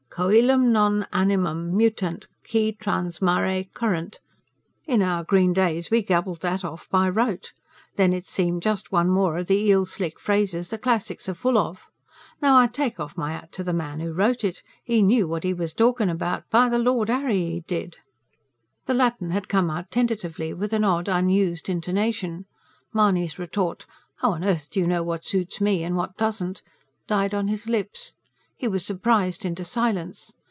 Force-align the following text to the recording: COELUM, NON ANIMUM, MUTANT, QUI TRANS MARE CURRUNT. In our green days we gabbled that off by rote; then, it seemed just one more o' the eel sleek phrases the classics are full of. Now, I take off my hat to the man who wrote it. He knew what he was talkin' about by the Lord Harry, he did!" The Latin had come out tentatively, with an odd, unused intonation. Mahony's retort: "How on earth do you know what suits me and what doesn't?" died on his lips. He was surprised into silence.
COELUM, 0.13 0.73
NON 0.73 1.07
ANIMUM, 1.13 1.73
MUTANT, 1.77 2.27
QUI 2.43 2.73
TRANS 2.73 3.21
MARE 3.21 3.63
CURRUNT. 3.73 4.19
In 4.85 5.01
our 5.01 5.23
green 5.23 5.53
days 5.53 5.89
we 5.89 6.01
gabbled 6.03 6.41
that 6.41 6.65
off 6.65 6.89
by 6.89 7.07
rote; 7.07 7.53
then, 7.95 8.11
it 8.11 8.25
seemed 8.25 8.61
just 8.61 8.91
one 8.91 9.09
more 9.09 9.37
o' 9.37 9.43
the 9.43 9.55
eel 9.55 9.85
sleek 9.85 10.19
phrases 10.19 10.69
the 10.69 10.77
classics 10.77 11.29
are 11.29 11.33
full 11.33 11.57
of. 11.57 11.87
Now, 12.41 12.57
I 12.57 12.67
take 12.67 12.99
off 12.99 13.15
my 13.15 13.31
hat 13.31 13.53
to 13.53 13.63
the 13.63 13.71
man 13.71 14.01
who 14.01 14.11
wrote 14.11 14.43
it. 14.43 14.61
He 14.83 15.01
knew 15.01 15.29
what 15.29 15.45
he 15.45 15.53
was 15.53 15.73
talkin' 15.73 16.09
about 16.09 16.43
by 16.49 16.67
the 16.67 16.77
Lord 16.77 17.07
Harry, 17.07 17.47
he 17.49 17.59
did!" 17.65 17.95
The 18.87 18.93
Latin 18.93 19.29
had 19.29 19.47
come 19.47 19.71
out 19.71 19.91
tentatively, 19.91 20.53
with 20.53 20.73
an 20.73 20.83
odd, 20.83 21.07
unused 21.07 21.69
intonation. 21.69 22.47
Mahony's 22.93 23.39
retort: 23.39 23.85
"How 24.17 24.31
on 24.33 24.43
earth 24.43 24.71
do 24.71 24.81
you 24.81 24.87
know 24.87 25.03
what 25.03 25.23
suits 25.25 25.61
me 25.61 25.85
and 25.85 25.95
what 25.95 26.17
doesn't?" 26.17 26.63
died 27.07 27.33
on 27.33 27.47
his 27.47 27.69
lips. 27.69 28.13
He 28.57 28.67
was 28.67 28.85
surprised 28.85 29.43
into 29.43 29.65
silence. 29.65 30.33